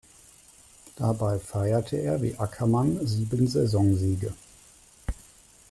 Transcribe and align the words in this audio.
Dabei 0.95 1.37
feierte 1.37 1.95
er 1.97 2.23
wie 2.23 2.35
Ackermann 2.35 3.05
sieben 3.05 3.45
Saisonsiege. 3.47 4.33